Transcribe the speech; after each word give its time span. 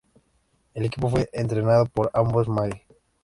El 0.73 0.85
equipo 0.85 1.11
fue 1.11 1.29
entrenado 1.31 1.85
por 1.85 2.09
Amos 2.15 2.47
Magee. 2.49 2.87